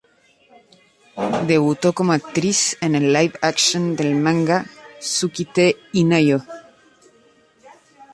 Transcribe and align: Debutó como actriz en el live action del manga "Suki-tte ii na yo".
Debutó 1.45 1.93
como 1.93 2.11
actriz 2.13 2.75
en 2.81 2.95
el 2.95 3.13
live 3.13 3.35
action 3.43 3.95
del 3.95 4.15
manga 4.15 4.65
"Suki-tte 4.99 5.65
ii 5.97 6.05
na 6.09 6.19
yo". 6.27 6.39